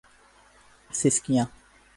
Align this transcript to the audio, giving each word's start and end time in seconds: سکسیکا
سکسیکا 0.99 1.43